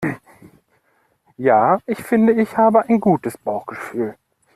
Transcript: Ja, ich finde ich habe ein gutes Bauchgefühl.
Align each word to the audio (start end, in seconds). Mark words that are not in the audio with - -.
Ja, 1.37 1.77
ich 1.85 2.01
finde 2.01 2.33
ich 2.33 2.57
habe 2.57 2.89
ein 2.89 2.99
gutes 2.99 3.37
Bauchgefühl. 3.37 4.15